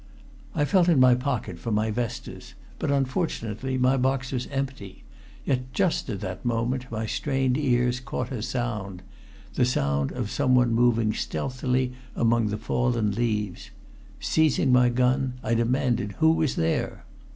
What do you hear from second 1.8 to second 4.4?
vestas, but unfortunately my box